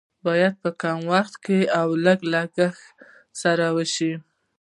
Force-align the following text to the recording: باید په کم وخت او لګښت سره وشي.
باید 0.25 0.53
په 0.63 0.69
کم 0.81 0.99
وخت 1.13 1.43
او 1.79 1.87
لګښت 2.05 2.83
سره 3.41 3.65
وشي. 3.75 4.13